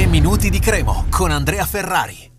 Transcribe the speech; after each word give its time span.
3 0.00 0.08
minuti 0.08 0.48
di 0.48 0.60
Cremo 0.60 1.04
con 1.10 1.30
Andrea 1.30 1.66
Ferrari. 1.66 2.32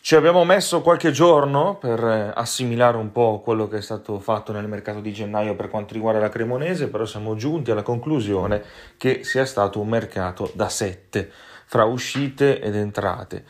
Ci 0.00 0.16
abbiamo 0.16 0.44
messo 0.44 0.80
qualche 0.80 1.12
giorno 1.12 1.76
per 1.76 2.04
eh, 2.04 2.32
assimilare 2.34 2.96
un 2.96 3.12
po' 3.12 3.40
quello 3.40 3.68
che 3.68 3.76
è 3.76 3.80
stato 3.80 4.18
fatto 4.18 4.50
nel 4.50 4.66
mercato 4.66 4.98
di 4.98 5.12
gennaio 5.12 5.54
per 5.54 5.68
quanto 5.68 5.94
riguarda 5.94 6.18
la 6.18 6.30
Cremonese, 6.30 6.88
però 6.88 7.04
siamo 7.04 7.36
giunti 7.36 7.70
alla 7.70 7.84
conclusione 7.84 8.64
che 8.96 9.22
sia 9.22 9.44
stato 9.44 9.78
un 9.78 9.86
mercato 9.86 10.50
da 10.54 10.68
7 10.68 11.30
fra 11.66 11.84
uscite 11.84 12.60
ed 12.60 12.74
entrate 12.74 13.44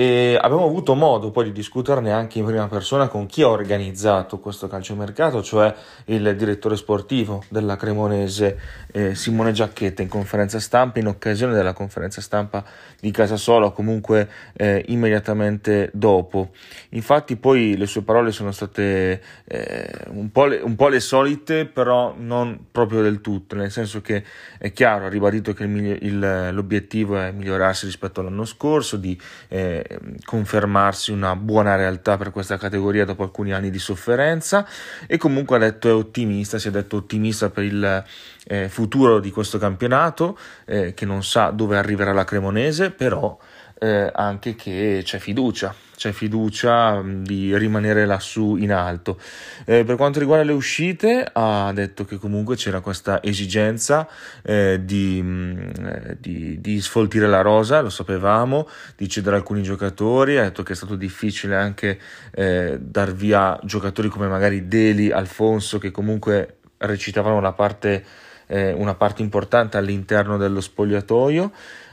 e 0.00 0.38
abbiamo 0.40 0.64
avuto 0.64 0.94
modo 0.94 1.30
poi 1.30 1.44
di 1.44 1.52
discuterne 1.52 2.10
anche 2.10 2.38
in 2.38 2.46
prima 2.46 2.66
persona 2.68 3.08
con 3.08 3.26
chi 3.26 3.42
ha 3.42 3.50
organizzato 3.50 4.38
questo 4.38 4.66
calciomercato, 4.66 5.42
cioè 5.42 5.74
il 6.06 6.34
direttore 6.36 6.76
sportivo 6.76 7.44
della 7.50 7.76
Cremonese 7.76 8.58
eh, 8.92 9.14
Simone 9.14 9.52
Giacchetta 9.52 10.00
in 10.00 10.08
conferenza 10.08 10.58
stampa 10.58 11.00
in 11.00 11.06
occasione 11.06 11.52
della 11.52 11.74
conferenza 11.74 12.22
stampa 12.22 12.64
di 12.98 13.10
Casasola 13.10 13.68
comunque 13.70 14.26
eh, 14.54 14.82
immediatamente 14.88 15.90
dopo. 15.92 16.52
Infatti 16.90 17.36
poi 17.36 17.76
le 17.76 17.84
sue 17.84 18.00
parole 18.00 18.32
sono 18.32 18.52
state 18.52 19.20
eh, 19.44 19.90
un, 20.12 20.30
po 20.32 20.46
le, 20.46 20.60
un, 20.62 20.76
po 20.76 20.88
le, 20.88 21.00
solite 21.00 21.66
però 21.66 22.14
non 22.16 22.66
proprio 22.72 23.02
del 23.02 23.20
tutto, 23.20 23.54
nel 23.54 23.70
senso 23.70 24.00
che 24.00 24.24
è 24.56 24.72
chiaro, 24.72 25.04
ha 25.04 25.08
ribadito 25.10 25.52
che 25.52 25.64
il, 25.64 25.98
il, 26.00 26.48
l'obiettivo 26.52 27.18
è 27.18 27.32
migliorarsi 27.32 27.84
rispetto 27.84 28.20
all'anno 28.20 28.46
scorso, 28.46 28.96
di 28.96 29.18
eh, 29.48 29.88
confermarsi 30.24 31.12
una 31.12 31.34
buona 31.36 31.76
realtà 31.76 32.16
per 32.16 32.30
questa 32.30 32.56
categoria 32.56 33.04
dopo 33.04 33.22
alcuni 33.22 33.52
anni 33.52 33.70
di 33.70 33.78
sofferenza. 33.78 34.66
E 35.06 35.16
comunque 35.16 35.56
ha 35.56 35.60
detto 35.60 35.88
è 35.88 35.92
ottimista, 35.92 36.58
si 36.58 36.68
è 36.68 36.70
detto 36.70 36.96
ottimista 36.96 37.50
per 37.50 37.64
il 37.64 38.04
eh, 38.46 38.68
futuro 38.68 39.20
di 39.20 39.30
questo 39.30 39.58
campionato 39.58 40.38
eh, 40.66 40.94
che 40.94 41.04
non 41.06 41.22
sa 41.22 41.50
dove 41.50 41.76
arriverà 41.76 42.12
la 42.12 42.24
Cremonese 42.24 42.90
però 42.90 43.38
eh, 43.80 44.10
anche 44.14 44.54
che 44.54 45.00
c'è 45.04 45.18
fiducia 45.18 45.74
c'è 46.00 46.12
fiducia 46.12 47.02
di 47.04 47.54
rimanere 47.58 48.06
lassù 48.06 48.56
in 48.56 48.72
alto. 48.72 49.20
Eh, 49.66 49.84
per 49.84 49.96
quanto 49.96 50.18
riguarda 50.18 50.46
le 50.46 50.52
uscite, 50.52 51.28
ha 51.30 51.70
detto 51.74 52.06
che 52.06 52.16
comunque 52.16 52.56
c'era 52.56 52.80
questa 52.80 53.22
esigenza 53.22 54.08
eh, 54.42 54.80
di, 54.82 55.20
mh, 55.20 56.16
di, 56.18 56.58
di, 56.58 56.80
sfoltire 56.80 57.26
la 57.26 57.42
rosa, 57.42 57.82
lo 57.82 57.90
sapevamo, 57.90 58.66
di 58.96 59.10
cedere 59.10 59.36
alcuni 59.36 59.60
giocatori, 59.60 60.38
ha 60.38 60.44
detto 60.44 60.62
che 60.62 60.72
è 60.72 60.76
stato 60.76 60.96
difficile 60.96 61.54
anche 61.56 62.00
eh, 62.30 62.78
dar 62.80 63.12
via 63.12 63.60
giocatori 63.62 64.08
come 64.08 64.26
magari 64.26 64.68
Deli, 64.68 65.10
Alfonso, 65.10 65.76
che 65.76 65.90
comunque 65.90 66.60
recitavano 66.78 67.36
una 67.36 67.52
parte, 67.52 68.02
eh, 68.50 68.72
una 68.72 68.94
parte 68.94 69.22
importante 69.22 69.76
all'interno 69.76 70.36
dello 70.36 70.60
spogliatoio. 70.60 71.52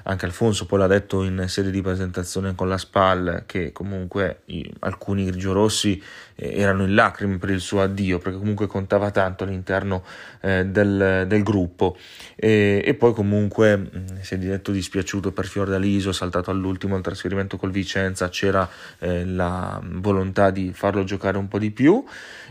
Anche 0.09 0.25
Alfonso 0.25 0.65
poi 0.65 0.79
l'ha 0.79 0.87
detto 0.87 1.23
in 1.23 1.45
sede 1.47 1.69
di 1.69 1.81
presentazione 1.81 2.55
con 2.55 2.69
la 2.69 2.77
SPAL 2.77 3.43
che 3.45 3.73
comunque 3.73 4.39
i, 4.45 4.73
alcuni 4.79 5.25
grigiorossi 5.25 6.01
eh, 6.35 6.61
erano 6.61 6.85
in 6.85 6.95
lacrime 6.95 7.37
per 7.37 7.49
il 7.49 7.59
suo 7.59 7.81
addio 7.81 8.17
perché 8.17 8.37
comunque 8.37 8.67
contava 8.67 9.11
tanto 9.11 9.43
all'interno 9.43 10.03
eh, 10.39 10.65
del, 10.65 11.25
del, 11.27 11.43
gruppo. 11.43 11.97
E, 12.35 12.81
e, 12.85 12.93
poi 12.93 13.13
comunque 13.13 13.75
mh, 13.75 14.21
si 14.21 14.35
è 14.35 14.37
detto 14.37 14.71
dispiaciuto 14.71 15.33
per 15.33 15.45
Fiordaliso 15.45 16.13
saltato 16.13 16.51
all'ultimo 16.51 16.95
il 16.95 17.03
trasferimento 17.03 17.57
col 17.57 17.71
Vicenza 17.71 18.29
c'era 18.29 18.67
eh, 18.99 19.25
la 19.25 19.81
volontà 19.83 20.51
di 20.51 20.71
farlo 20.73 21.03
giocare 21.03 21.37
un 21.37 21.49
po' 21.49 21.59
di 21.59 21.71
più. 21.71 22.01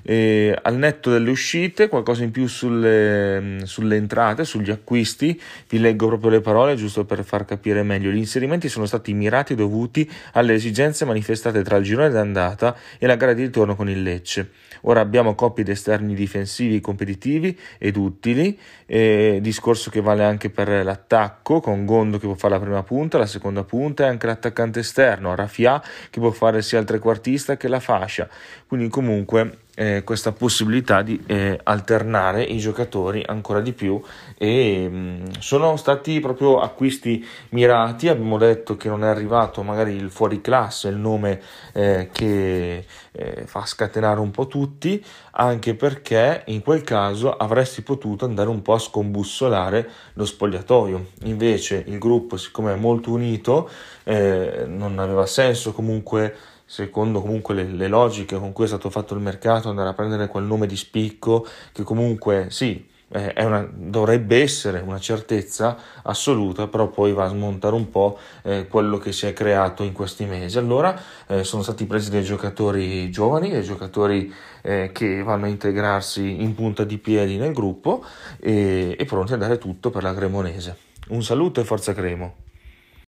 E 0.03 0.57
al 0.63 0.77
netto 0.77 1.11
delle 1.11 1.31
uscite 1.31 1.89
qualcosa 1.89 2.23
in 2.23 2.31
più 2.31 2.47
sulle, 2.47 3.41
mm, 3.41 3.59
entrate 3.97 4.45
sugli 4.45 4.71
acquisti 4.71 5.41
vi 5.69 5.81
leggo 5.81 6.07
proprio 6.07 6.31
le 6.31 6.41
parole 6.41 6.77
giusto 6.77 7.05
per 7.05 7.25
far 7.25 7.45
capire 7.45 7.83
meglio, 7.83 8.11
gli 8.11 8.17
inserimenti 8.17 8.69
sono 8.69 8.87
stati 8.87 9.13
mirati 9.13 9.55
dovuti 9.55 10.09
alle 10.33 10.55
esigenze 10.55 11.05
manifestate 11.05 11.63
tra 11.63 11.77
il 11.77 11.85
girone 11.85 12.11
d'andata 12.11 12.77
e 12.99 13.07
la 13.07 13.17
gara 13.17 13.33
di 13.33 13.43
ritorno 13.43 13.75
con 13.75 13.89
il 13.89 14.03
Lecce. 14.03 14.51
Ora 14.83 15.01
abbiamo 15.01 15.35
coppie 15.35 15.65
di 15.65 15.73
esterni 15.73 16.15
difensivi 16.15 16.81
competitivi 16.81 17.59
ed 17.79 17.97
utili, 17.97 18.59
eh, 18.87 19.39
discorso 19.41 19.91
che 19.91 20.01
vale 20.01 20.23
anche 20.23 20.51
per 20.51 20.69
l'attacco, 20.85 21.61
con 21.61 21.85
Gondo 21.85 22.19
che 22.19 22.27
può 22.27 22.37
fare 22.37 22.55
la 22.55 22.61
prima 22.61 22.83
punta, 22.83 23.19
la 23.19 23.27
seconda 23.27 23.65
punta 23.65 24.05
e 24.05 24.09
anche 24.09 24.27
l'attaccante 24.27 24.81
esterno, 24.81 25.35
Rafia 25.35 25.83
che 26.11 26.21
può 26.21 26.31
fare 26.31 26.63
sia 26.63 26.79
il 26.79 26.85
trequartista 26.85 27.57
che 27.57 27.69
la 27.69 27.81
fascia. 27.81 28.29
Quindi 28.67 28.89
comunque 28.89 29.59
eh, 29.79 30.03
questa 30.05 30.33
possibilità 30.33 31.03
di 31.03 31.23
eh, 31.27 31.61
alternare 31.63 32.43
i 32.43 32.57
giocatori 32.57 33.23
ancora 33.25 33.61
di 33.61 33.73
più 33.73 34.01
e 34.39 34.89
mh, 34.89 34.97
mm, 34.97 35.25
sono 35.39 35.77
stati 35.77 36.19
proprio 36.19 36.61
acquisti 36.61 37.25
mirati. 37.51 38.09
Abbiamo 38.09 38.39
detto 38.39 38.77
che 38.77 38.89
non 38.89 39.05
è 39.05 39.09
arrivato 39.09 39.63
magari 39.63 39.95
il 39.95 40.11
fuori 40.11 40.41
classe 40.41 40.89
il 40.89 40.97
nome 40.97 41.41
eh, 41.73 42.09
che 42.11 42.87
eh, 43.13 43.43
fa 43.45 43.67
scatenare 43.67 44.19
un 44.19 44.31
po' 44.31 44.47
tutti 44.47 45.05
anche 45.33 45.75
perché 45.75 46.45
in 46.47 46.63
quel 46.63 46.83
caso 46.83 47.37
avresti 47.37 47.83
potuto 47.83 48.25
andare 48.25 48.49
un 48.49 48.63
po' 48.63 48.73
a 48.73 48.79
scombussolare 48.79 49.89
lo 50.15 50.25
spogliatoio. 50.25 51.09
Invece 51.25 51.85
il 51.87 51.99
gruppo 51.99 52.39
siccome 52.39 52.73
è 52.73 52.77
molto 52.77 53.11
unito 53.13 53.69
eh, 54.05 54.65
non 54.67 54.99
aveva 54.99 55.27
senso 55.27 55.73
comunque 55.73 56.35
secondo 56.67 57.21
comunque 57.21 57.55
le, 57.55 57.65
le, 57.65 57.89
logiche 57.89 58.39
con 58.39 58.53
cui 58.53 58.65
è 58.65 58.69
stato 58.69 58.91
fatto 58.91 59.15
il 59.15 59.21
mercato, 59.21 59.69
andare 59.69 59.89
a 59.89 59.95
prendere 59.95 60.27
quel 60.27 60.45
nome 60.45 60.67
di 60.67 60.77
spicco 60.77 61.47
che 61.73 61.85
comunque 61.85 62.49
sì, 62.51 62.85
una, 63.09 63.69
dovrebbe 63.73 64.43
essere 64.43 64.81
una 64.81 64.99
certezza 64.99 65.77
assoluta, 66.03 66.67
però 66.67 66.89
poi 66.89 67.13
va 67.13 67.25
a 67.25 67.29
smontare 67.29 67.75
un 67.75 67.89
po' 67.89 68.19
eh, 68.43 68.67
quello 68.69 68.99
che 68.99 69.13
si 69.13 69.27
è 69.27 69.33
creato 69.33 69.85
in 69.85 69.93
questi 69.93 70.25
mesi. 70.25 70.59
Allora 70.59 70.99
eh, 71.29 71.45
sono 71.45 71.63
stati 71.63 71.87
presi 71.87 72.11
dei 72.11 72.25
giocatori 72.25 73.11
giovani, 73.11 73.51
dei 73.51 73.63
giocatori 73.63 74.33
eh, 74.63 74.91
che 74.93 75.23
vanno 75.23 75.45
a 75.45 75.49
integrarsi 75.49 76.43
in 76.43 76.55
punta 76.55 76.85
di 76.85 76.99
piedi 76.99 77.37
nel 77.37 77.53
gruppo 77.53 78.05
e, 78.41 78.97
e 78.99 79.05
pronti 79.05 79.33
a 79.33 79.37
dare 79.37 79.59
tutto 79.59 79.91
per 79.91 80.03
la 80.03 80.15
Cremonese. 80.15 80.77
Un 81.09 81.23
saluto 81.23 81.61
e 81.61 81.65
forza 81.65 81.95
Cremo. 81.95 82.35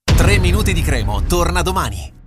3 0.04 0.38
minuti 0.38 0.72
di 0.72 0.82
Cremo, 0.82 1.22
torna 1.22 1.62
domani. 1.62 2.24